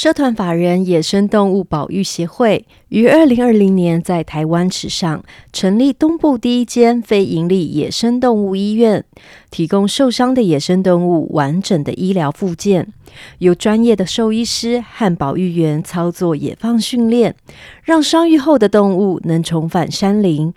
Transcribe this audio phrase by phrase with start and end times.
[0.00, 9.04] 社团法人野生动物保育协会于二零二零年在台湾史上成立东部第一间非营利野生动物医院，
[9.50, 12.92] 提供受伤的野生动物完整的医疗附件，
[13.38, 17.34] 由专业的兽医师和保育员操作野放训练，
[17.82, 20.54] 让伤愈后的动物能重返山林。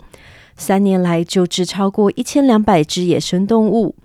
[0.56, 3.96] 三年来救治超过一千两百只野生动物，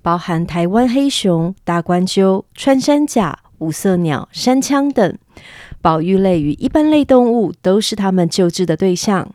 [0.00, 3.40] 包含台湾黑熊、大冠鸠、穿山甲。
[3.58, 5.16] 五色鸟、山羌等
[5.80, 9.30] 保育类与一般类动物都是他们救治的对象。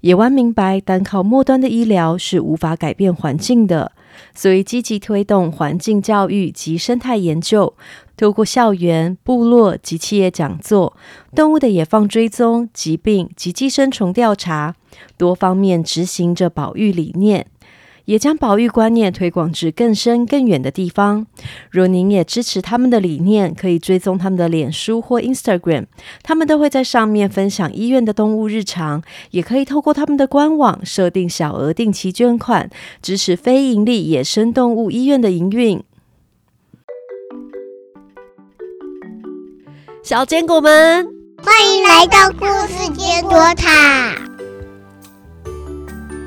[0.00, 3.92] 野湾明白，单靠末端的医疗是无法改变环境的，
[4.34, 7.74] 所以积极推动环境教育及生态研究，
[8.16, 10.96] 透过校园、部落及企业讲座、
[11.34, 14.74] 动物的野放追踪、疾病及寄生虫调查，
[15.18, 17.46] 多方面执行着保育理念。
[18.04, 21.26] 也将保育观念推广至更深更远的地方。
[21.70, 25.86] 若您也支持他们的理念，可以追踪他们的脸书或 Instagram，
[26.22, 29.02] 他们都会在上面分享医院的动物日常。
[29.30, 35.82] 也可以透过他们的官网设定小额定期捐款，支持非营利野生动物医院的营运。
[40.02, 41.06] 小坚果们，
[41.42, 44.29] 欢迎来到故事坚果塔。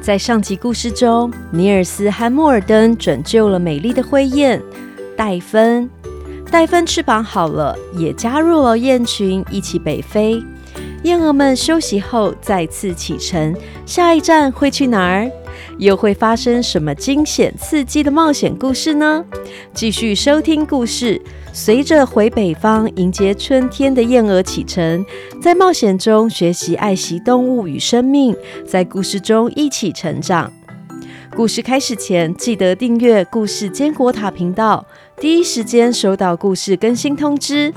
[0.03, 4.61] 在上集故事中，尼尔斯和莫尔登拯救了美丽的灰雁
[5.15, 5.89] 戴芬。
[6.51, 10.43] 戴芬翅膀好了，也加入了雁群，一起北飞。
[11.03, 15.31] 雁儿们休息后再次启程，下一站会去哪儿？
[15.77, 19.23] 又会发生什么惊险刺激的冒险故事呢？
[19.73, 21.21] 继续收听故事。
[21.51, 25.05] 随着回北方迎接春天的燕儿启程，
[25.39, 30.51] 在冒险中学习爱惜动物与生命，在故事中一起成长。
[31.35, 34.85] 故事开始前，记得订阅“故事坚果塔”频道，
[35.19, 37.73] 第一时间收到故事更新通知。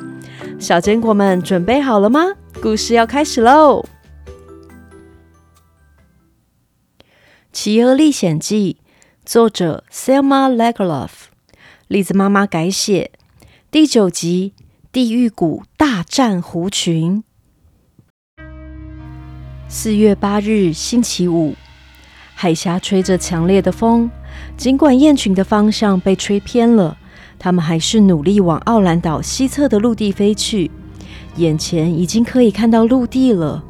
[0.58, 2.32] 小坚果们准备好了吗？
[2.62, 3.82] 故事要开始喽！
[7.56, 8.76] 《企鹅历险记》
[9.24, 11.08] 作者 Selma Lagerlof，
[11.88, 13.12] 栗子妈妈改写。
[13.70, 14.52] 第九集
[14.92, 17.24] 《地狱谷大战狐群》。
[19.68, 21.54] 四月八日，星期五，
[22.34, 24.10] 海峡吹着强烈的风。
[24.58, 26.98] 尽管雁群的方向被吹偏了，
[27.38, 30.70] 它们还是努力往奥兰岛西侧的陆地飞去。
[31.36, 33.64] 眼前已经可以看到陆地了。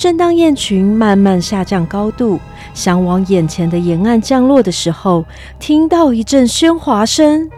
[0.00, 2.40] 正当雁群慢慢下降高度，
[2.72, 5.26] 想往眼前的沿岸降落的时候，
[5.58, 7.50] 听到一阵喧哗声。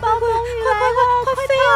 [0.00, 1.68] 暴风雨来了，快飞啊！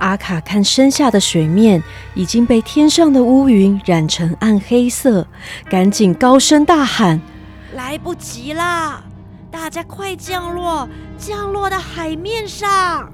[0.00, 1.80] 阿卡看身下的水面
[2.14, 5.28] 已经被天上的乌云染成暗黑色，
[5.70, 7.20] 赶紧高声大喊
[7.72, 9.00] ：“来不及啦！
[9.48, 13.08] 大家快降落，降落到海面上！”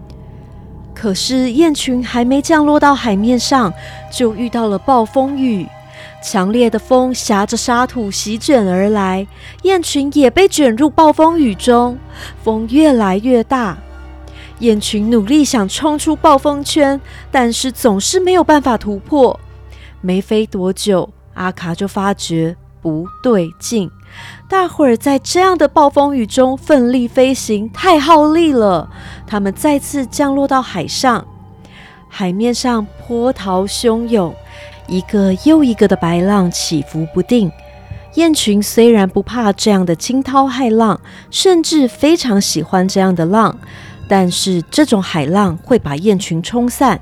[0.94, 3.72] 可是雁群还没降落到海面上，
[4.10, 5.66] 就遇到了暴风雨。
[6.22, 9.26] 强烈的风挟着沙土席卷而来，
[9.62, 11.98] 雁群也被卷入暴风雨中。
[12.42, 13.76] 风越来越大，
[14.60, 17.00] 雁群努力想冲出暴风圈，
[17.30, 19.38] 但是总是没有办法突破。
[20.00, 23.90] 没飞多久，阿卡就发觉不对劲。
[24.48, 28.90] 大伙儿在这样的暴风雨中奋力飞行，太耗力了。
[29.26, 31.26] 他们再次降落到海上，
[32.08, 34.34] 海面上波涛汹涌。
[34.88, 37.50] 一个又一个的白浪起伏不定，
[38.14, 43.56] 雁群虽然不怕这样的惊涛骇浪，甚至非常喜欢这样的浪，
[44.08, 47.00] 但是这种海浪会把雁群冲散。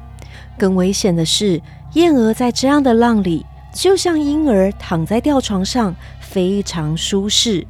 [0.56, 1.60] 更危险的是，
[1.94, 3.44] 燕儿在这样的浪里，
[3.74, 5.96] 就像婴儿躺在吊床上，
[6.30, 7.66] 非常舒适。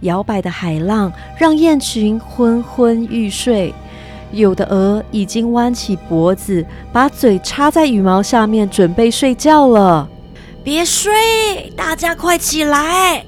[0.00, 3.72] 摇摆的海浪让雁群昏昏欲睡。
[4.32, 10.08] 有的鹅已经弯起脖子，把嘴插在羽毛下面，准备睡觉了。
[10.64, 13.24] 别睡，大家快起来！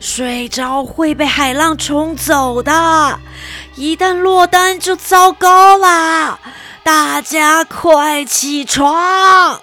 [0.00, 3.18] 睡着会被海浪冲走的，
[3.76, 6.38] 一旦落单就糟糕啦！
[6.84, 9.60] 大家快起床！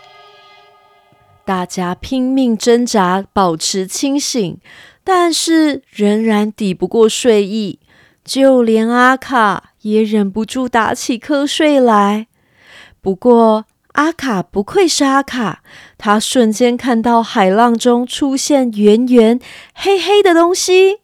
[1.46, 4.60] 大家拼命挣扎，保持清醒，
[5.04, 7.80] 但是仍然抵不过睡意。
[8.24, 9.72] 就连阿卡。
[9.86, 12.26] 也忍不住打起瞌睡来。
[13.02, 15.62] 不过，阿卡不愧是阿卡，
[15.96, 19.40] 他瞬间看到海浪中出现圆圆
[19.76, 21.02] 黑黑的东西。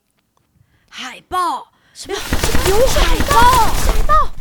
[0.90, 1.68] 海豹？
[1.94, 2.18] 什么？
[2.68, 3.40] 有海豹？
[3.68, 4.34] 海豹！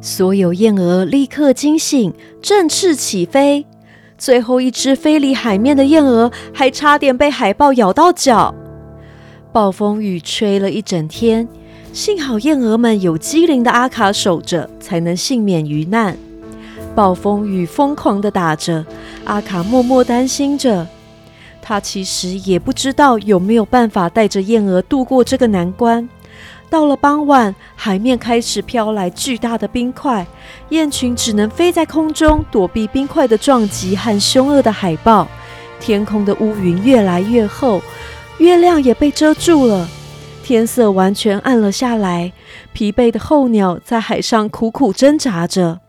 [0.00, 3.66] 所有燕鹅立刻惊醒，振翅起飞。
[4.20, 8.54] 最后一只飞离海面的燕鹅，还差点被海豹咬到脚。
[9.50, 11.48] 暴风雨吹了一整天。
[11.94, 16.14] 幸好燕鹅们有机灵的阿卡守着，才能幸免于难。
[16.94, 18.84] 暴风雨疯狂的打着，
[19.24, 20.86] 阿卡默默担心着。
[21.62, 26.06] 他其实也不知道有没有办法带着燕儿度过这个难关。
[26.70, 30.24] 到了傍晚，海面开始飘来巨大的冰块，
[30.68, 35.26] 雁群只能飞在空中躲避冰块的撞击和凶恶的海豹。
[35.80, 37.82] 天空的乌云越来越厚，
[38.38, 39.88] 月亮也被遮住了，
[40.44, 42.32] 天色完全暗了下来。
[42.72, 45.80] 疲惫的候鸟在海上苦苦挣扎着。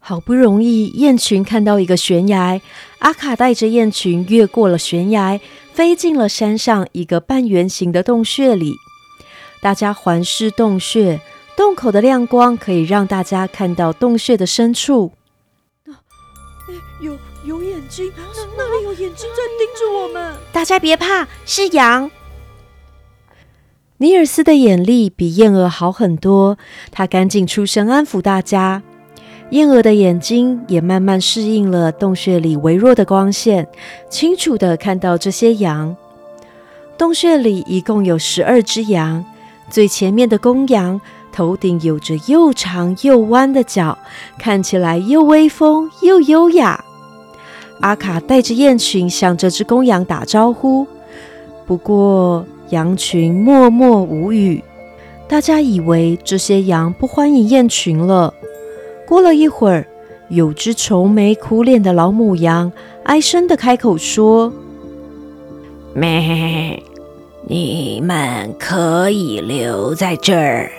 [0.00, 2.60] 好不容易，雁群看到一个悬崖，
[2.98, 5.40] 阿卡带着雁群越过了悬崖，
[5.72, 8.74] 飞进了山上一个半圆形的洞穴里。
[9.64, 11.18] 大家环视洞穴，
[11.56, 15.12] 洞口的亮光可以让大家看到洞穴的深处。
[17.00, 17.16] 有
[17.46, 20.34] 有眼睛，那那里有眼睛在盯着我们。
[20.52, 22.10] 大家别怕，是羊。
[23.96, 26.58] 尼尔斯的眼力比燕儿好很多，
[26.90, 28.82] 他赶紧出声安抚大家。
[29.48, 33.66] 燕儿的眼睛也慢慢适应了洞穴里微弱的光线，
[34.10, 35.96] 清楚的看到这些羊。
[36.98, 39.24] 洞穴里一共有十二只羊，
[39.74, 41.00] 最前面的公羊
[41.32, 43.98] 头顶有着又长又弯的角，
[44.38, 46.84] 看起来又威风又优雅。
[47.80, 50.86] 阿卡带着雁群向这只公羊打招呼，
[51.66, 54.62] 不过羊群默默无语。
[55.26, 58.32] 大家以为这些羊不欢迎雁群了。
[59.08, 59.88] 过了一会儿，
[60.28, 62.70] 有只愁眉苦脸的老母羊
[63.02, 64.52] 哀声的开口说
[65.92, 66.80] ：“咩，
[67.46, 70.72] 你们可以留在这儿，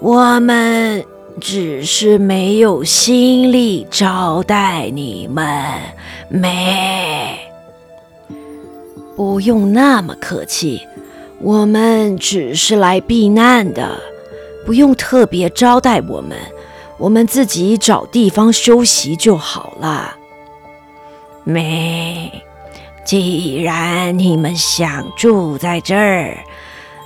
[0.00, 1.04] 我们
[1.40, 5.54] 只是没有心力招待你们。
[6.28, 7.38] 没，
[9.16, 10.80] 不用那么客气，
[11.40, 14.00] 我们只是来避难的，
[14.66, 16.36] 不用特别招待我们。”
[16.96, 20.14] 我们自己找地方休息就好了。
[21.42, 22.43] 没，
[23.04, 26.38] 既然你们想住在这儿，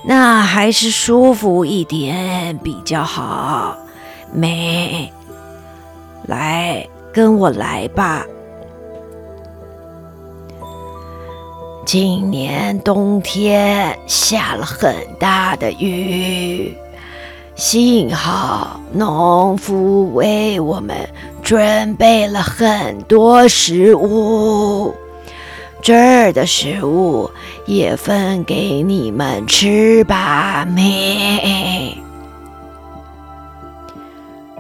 [0.04, 3.76] 那还是舒服一点比较好。
[4.32, 5.12] 没，
[6.26, 8.24] 来，跟我来吧。
[11.84, 16.76] 今年冬天下了很大的雨。
[17.56, 20.96] 幸好农夫为我们
[21.42, 24.94] 准备了很多食物，
[25.80, 27.30] 这儿的食物
[27.64, 30.64] 也分给你们吃吧。
[30.64, 31.96] 咩。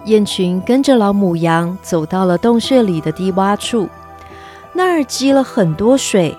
[0.04, 3.88] 雁群跟着老母羊走到了洞穴里的低洼处，
[4.72, 6.34] 那儿积了很多水，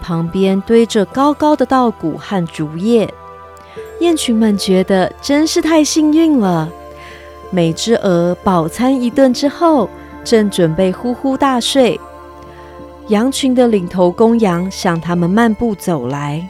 [0.00, 3.12] 旁边堆着高高的稻谷和竹叶。
[4.00, 6.68] 雁群们觉得真是太幸运了。
[7.50, 9.88] 每只鹅饱餐一顿之后，
[10.24, 12.00] 正准备呼呼大睡。
[13.08, 16.48] 羊群的领头公羊向他们漫步走来。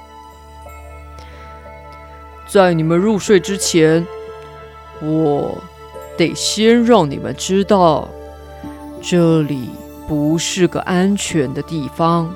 [2.48, 4.06] 在你们入睡之前，
[5.00, 5.58] 我
[6.16, 8.08] 得先让你们知道，
[9.00, 9.70] 这里
[10.06, 12.32] 不是个安全的地方。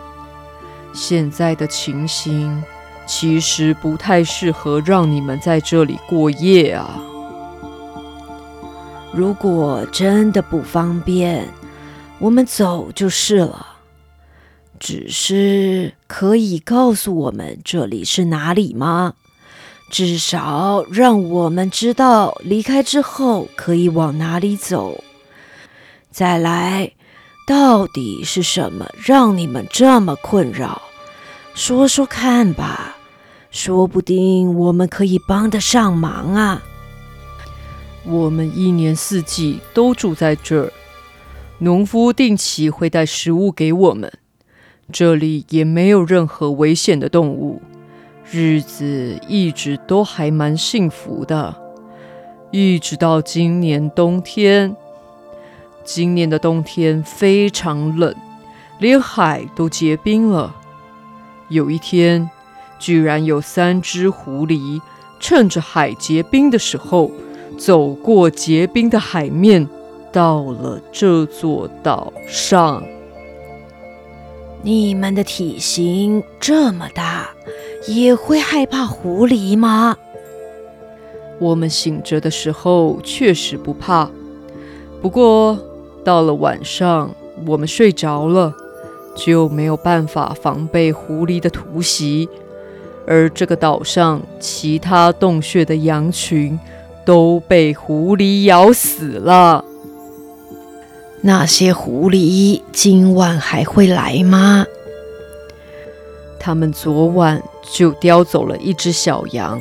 [0.93, 2.63] 现在的情形。
[3.09, 7.01] 其实不太适合让你们在这里过夜啊。
[9.13, 11.47] 如果真的不方便，
[12.19, 13.76] 我们走就是了。
[14.79, 19.15] 只是可以告诉我们这里是哪里吗？
[19.91, 25.05] 至少让我们知道离开之后可以往哪里走。
[26.11, 26.93] 再来，
[27.47, 30.83] 到底是什么让你们这么困扰？
[31.55, 32.97] 说说看吧。
[33.53, 36.63] 说不定我们可以帮得上忙啊！
[38.05, 40.73] 我们一年四季都住在这儿，
[41.61, 44.13] 农夫定期会带食物给我们，
[44.93, 47.61] 这里也没有任何危险的动物，
[48.31, 51.55] 日子一直都还蛮幸福的。
[52.51, 54.75] 一直到今年冬天，
[55.85, 58.15] 今年的冬天非常冷，
[58.79, 60.55] 连海都结冰了。
[61.49, 62.31] 有一天。
[62.79, 64.83] 居然有三只狐狸
[65.19, 67.11] 趁着海结冰的时候，
[67.57, 69.67] 走过结冰的海面，
[70.13, 72.83] 到了这座岛上。
[74.63, 77.31] 你们的体型这么大，
[77.87, 79.97] 也会害怕狐狸吗？
[81.39, 84.11] 我们醒着的时候确实不怕，
[85.01, 85.59] 不过
[86.03, 87.15] 到了晚上，
[87.47, 88.53] 我们睡着了，
[89.15, 92.29] 就没有办法防备狐狸的突袭。
[93.07, 96.59] 而这个岛上其他洞穴的羊群
[97.05, 99.65] 都被狐狸咬死了。
[101.23, 104.65] 那些狐狸今晚还会来吗？
[106.39, 107.43] 他们昨晚
[107.73, 109.61] 就叼走了一只小羊。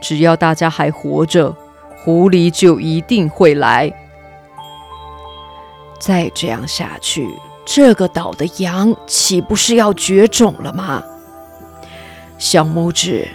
[0.00, 1.54] 只要大家还活着，
[2.04, 3.92] 狐狸就一定会来。
[6.00, 7.28] 再这样下去，
[7.64, 11.02] 这个岛的羊岂不是要绝种了吗？
[12.38, 13.28] 小拇指，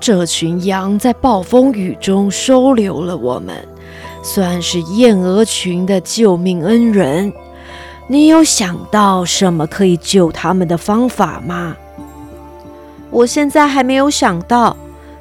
[0.00, 3.68] 这群羊在暴风雨中收留了我们，
[4.22, 7.32] 算是燕鹅群的救命恩人。
[8.06, 11.76] 你有想到什么可以救他们的方法吗？
[13.10, 14.76] 我现在还没有想到，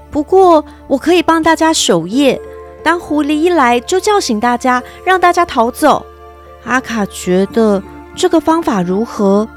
[0.09, 2.39] 不过我可以帮大家守夜，
[2.83, 6.05] 当狐狸一来就叫醒大家，让大家逃走。
[6.65, 7.81] 阿卡觉得
[8.15, 9.47] 这个方法如何？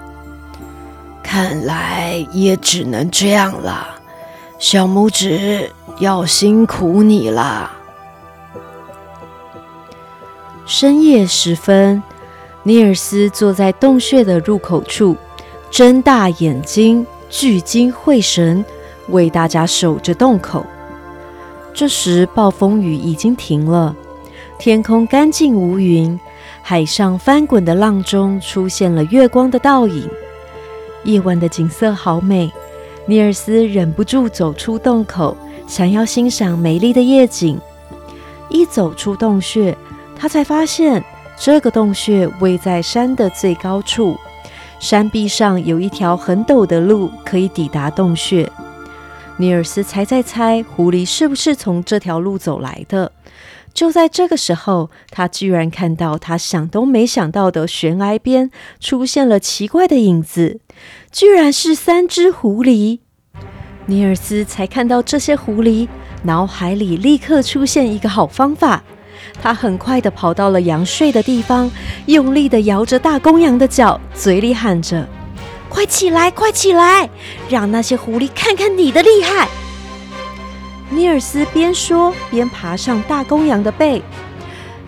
[1.22, 3.86] 看来也只能这样了，
[4.58, 5.70] 小拇指
[6.00, 7.70] 要辛苦你了。
[10.66, 12.02] 深夜时分，
[12.62, 15.16] 尼尔斯坐在洞穴的入口处，
[15.70, 18.64] 睁大眼睛，聚精会神，
[19.08, 20.64] 为大家守着洞口。
[21.74, 23.94] 这时，暴风雨已经停了，
[24.58, 26.18] 天空干净无云。
[26.62, 30.08] 海上翻滚的浪中出现了月光的倒影，
[31.04, 32.52] 夜晚的景色好美。
[33.06, 35.36] 尼尔斯忍不住走出洞口，
[35.66, 37.58] 想要欣赏美丽的夜景。
[38.50, 39.76] 一走出洞穴，
[40.20, 41.02] 他才发现
[41.34, 44.18] 这个洞穴位在山的最高处，
[44.78, 48.46] 山壁上有一条很陡的路可以抵达洞穴。
[49.38, 53.12] 尼尔斯才在猜，狐狸是不是从这条路走来的。
[53.72, 60.60] 就在这个时候，他居然看到他想都没想到的悬崖边出现了奇怪的影子，
[61.10, 62.98] 居然是三只狐狸。
[63.86, 65.88] 尼尔斯才看到这些狐狸，
[66.24, 68.84] 脑海里立刻出现一个好方法。
[69.42, 71.70] 他很快的跑到了羊睡的地方，
[72.06, 75.06] 用力的摇着大公羊的脚，嘴里喊着
[75.68, 77.08] ：“快起来，快起来，
[77.48, 79.48] 让那些狐狸看看你的厉害！”
[80.90, 84.02] 尼尔斯边说边爬上大公羊的背。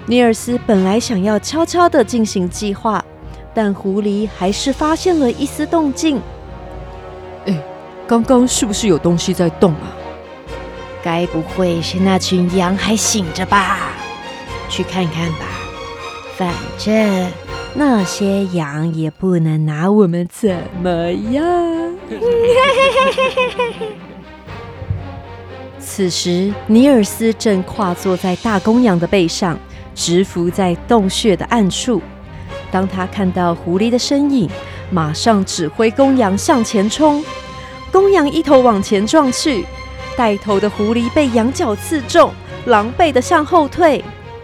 [0.07, 3.03] 尼尔斯本来想要悄悄地进行计划，
[3.55, 6.21] 但狐狸还是发现了一丝动静。
[7.47, 7.57] 哎，
[8.07, 9.95] 刚刚是不是有东西在动啊？
[11.05, 13.92] 该不会是那群羊还醒着吧？
[14.73, 15.45] 去看看吧。
[16.35, 17.31] 反正
[17.75, 21.45] 那些羊也不能拿我们怎么样。
[25.79, 29.59] 此时，尼尔斯正跨坐在大公羊的背上，
[29.95, 32.00] 直伏在洞穴的暗处。
[32.71, 34.49] 当他看到狐狸的身影，
[34.91, 37.23] 马上指挥公羊向前冲。
[37.91, 39.67] 公羊一头往前撞去，
[40.17, 42.33] 带头的狐狸被羊角刺中，
[42.64, 44.02] 狼狈的向后退。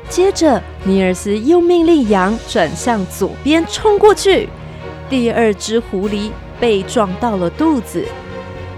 [0.08, 4.48] 接着，尼尔斯又命令羊转向左边冲过去。
[5.08, 8.06] 第二只狐狸被撞到了肚子。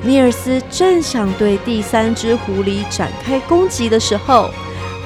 [0.02, 4.50] 尼尔斯正想对第三只狐狸展开攻击的时候，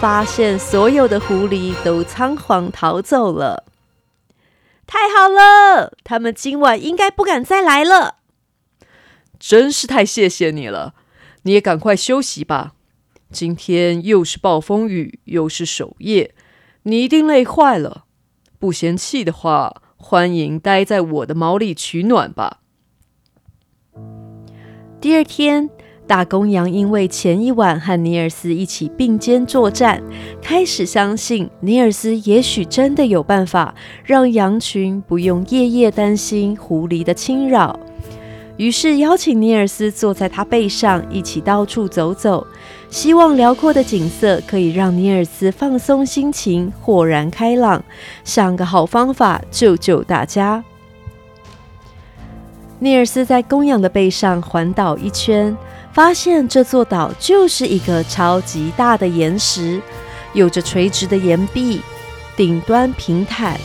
[0.00, 3.64] 发现所有的狐狸都仓皇逃走了。
[4.86, 8.16] 太好了，他们今晚应该不敢再来了。
[9.40, 10.94] 真是太谢谢你了，
[11.42, 12.73] 你也赶快休息吧。
[13.34, 16.32] 今天又是暴风雨，又是守夜，
[16.84, 18.04] 你一定累坏了。
[18.60, 22.60] 不嫌弃的话，欢迎待在我的毛里取暖吧。
[25.00, 25.68] 第二天，
[26.06, 30.00] 大公羊因为前一晚和尼尔斯一起并肩作战，
[30.40, 33.74] 开始相信尼尔斯也许真的有办法
[34.04, 37.78] 让羊群不用夜夜担心狐狸的侵扰。
[38.56, 42.46] 于是邀请尼尔斯坐在他背上，一起到处走走，
[42.88, 47.82] 希望辽阔的景色可以让尼尔斯放松心情，豁然开朗，
[48.22, 50.62] 想个好方法救救大家。
[52.78, 55.56] 尼尔斯在公羊的背上环岛一圈，
[55.92, 59.80] 发现这座岛就是一个超级大的岩石，
[60.32, 61.80] 有着垂直的岩壁，
[62.36, 63.58] 顶端平坦。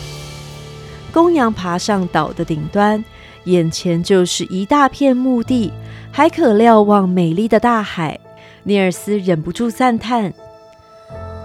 [1.12, 3.04] 公羊爬上岛的顶端，
[3.50, 5.74] 眼前就是一大片墓地，
[6.12, 8.20] 还可瞭望美丽的大海。
[8.64, 10.34] 尼尔斯忍不住赞叹：“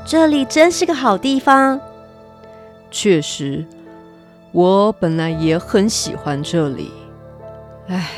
[0.04, 1.80] 这里真是个好地方。”
[2.90, 3.64] 确实，
[4.52, 6.90] 我本来也很喜欢这里。
[7.88, 8.10] 唉，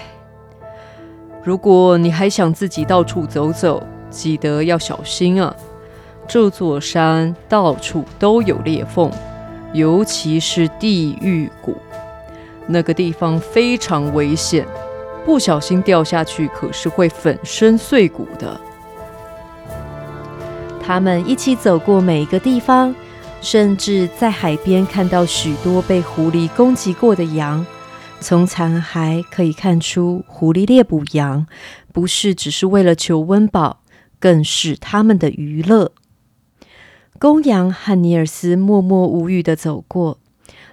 [1.42, 5.54] 如果你还想自己到处走走，记得要小心啊！
[6.28, 9.10] 这座山到处都有裂缝，
[9.72, 11.76] 尤其是地狱谷，
[12.66, 14.66] 那个地方非常危险，
[15.24, 18.60] 不小心掉下去可是会粉身碎骨的。
[20.82, 22.94] 他们一起走过每一个地方，
[23.40, 27.64] 甚至在海边看到许多被狐狸攻击过的羊。
[28.18, 31.46] 从残骸可以看出，狐狸猎捕羊
[31.92, 33.80] 不是只是为了求温饱，
[34.18, 35.92] 更是他们的娱乐。
[37.18, 40.18] 公羊和尼尔斯默默无语的走过，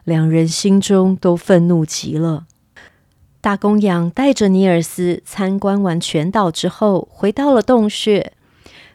[0.04, 2.46] 两人心中都愤怒极了。
[3.42, 8.34] 大公羊带着尼尔斯参观完全岛之后，回到了洞穴。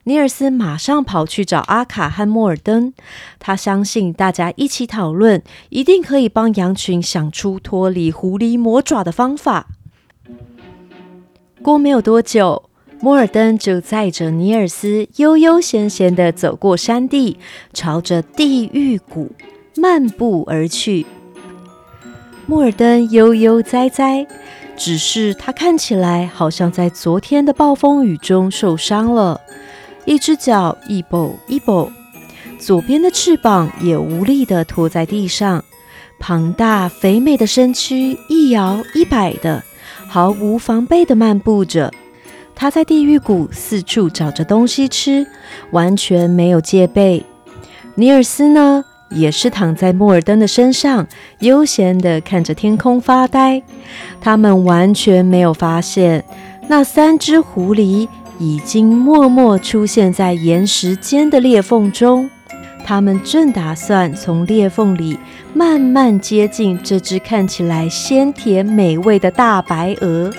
[0.05, 2.95] 尼尔斯马上跑去找阿卡和莫尔登，
[3.39, 9.69] 他相信大家一起讨论，一定可以帮羊群想出脱离狐狸魔爪的方法。
[11.61, 17.37] 过没有多久，莫尔登就载着尼尔斯悠悠闲闲的走过山地，
[17.75, 19.33] 朝着地狱谷
[19.79, 21.07] 漫步而去。
[22.47, 24.27] 莫尔登悠悠哉哉，
[24.77, 29.41] 只是他看起来好像在昨天的暴风雨中受伤了。
[30.05, 31.91] 一只脚一跛一跛，
[32.59, 35.63] 左边的翅膀也无力地拖在地上，
[36.19, 39.63] 庞大肥美的身躯一摇一摆的，
[40.09, 41.93] 毫无防备地漫步着。
[42.55, 45.27] 他在地狱谷四处找着东西吃，
[45.71, 47.25] 完全没有戒备。
[47.95, 51.07] 尼尔斯呢，也是躺在莫尔登的身上，
[51.41, 53.63] 悠闲地看着天空发呆。
[54.21, 56.25] 他们完全没有发现
[56.69, 58.09] 那三只狐狸。
[58.41, 62.31] 已经默默出现在岩石间的裂缝中，
[62.85, 65.19] 他们正打算从裂缝里
[65.53, 70.33] 慢慢接近这只看起来鲜甜美味的大白鹅。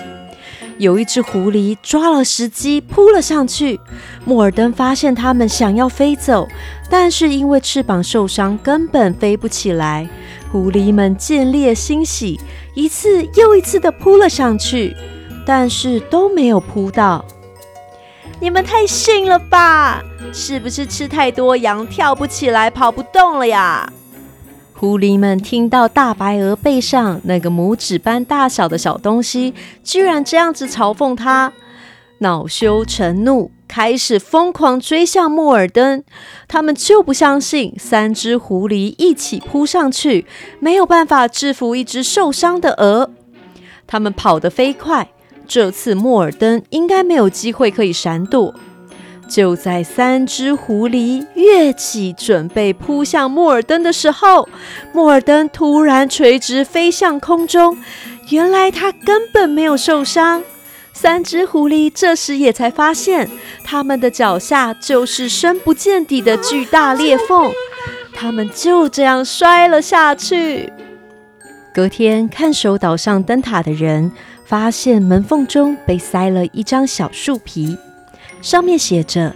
[0.78, 3.78] 有一只狐狸抓了时机扑了上去，
[4.24, 6.48] 莫尔登发现他们想要飞走，
[6.90, 10.08] 但是因为翅膀受伤，根本飞不起来。
[10.50, 12.40] 狐狸们见猎欣喜，
[12.74, 14.96] 一次又一次地扑了上去，
[15.46, 17.24] 但是都没有扑到。
[18.40, 20.02] 你们太逊了吧！
[20.32, 23.92] 是不是吃太多羊跳不起来、跑不动了呀？
[24.74, 29.52] 狐狸们听到大白鹅背上那个拇指般大小的小东西
[29.84, 31.52] 居然这样子嘲讽它，
[32.20, 36.02] 恼羞成怒，开始疯狂追向莫尔登。
[36.48, 40.24] 他们就不相信三只狐狸一起扑上去
[40.58, 43.10] 没有办法制服一只受伤的鹅。
[43.86, 45.08] 他们跑得飞快。
[45.46, 48.54] 这次莫尔登应该没有机会可以闪躲。
[49.28, 54.48] 就在三只狐狸跃起准备扑向莫尔登的时候，
[54.92, 57.78] 莫尔登突然垂直飞向空中。
[58.28, 60.42] 原来他根本没有受伤。
[61.00, 63.30] 三只狐狸这时也才发现，
[63.64, 67.50] 他们的脚下就是深不见底的巨大裂缝。
[68.12, 70.70] 他们就这样摔了下去。
[71.72, 74.12] 隔天，看守岛上灯塔的人。
[74.44, 77.78] 发现门缝中被塞了一张小树皮，
[78.42, 79.32] 上面写着：“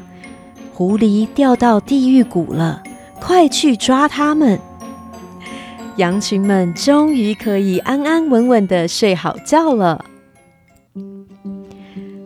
[0.74, 2.82] 狐狸掉到地狱谷了，
[3.20, 4.58] 快去抓它们！”
[5.98, 10.04] 羊群们终于可以安安稳稳的睡好觉了。《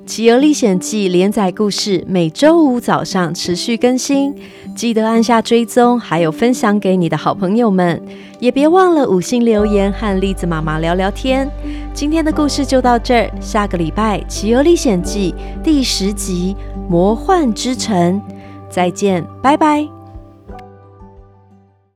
[0.08, 4.34] 企鹅历险记》连载故事每周五早上持续更新，
[4.74, 8.02] 记得按下追踪，还有分享给你的好朋友们，
[8.40, 11.46] 也别忘了五星留言和栗子妈妈聊聊天。
[11.92, 16.56] 今天的故事就到这儿，下个礼拜《企鹅历险记》第十集
[16.90, 18.14] 《魔幻之城》，
[18.70, 19.97] 再见，拜拜。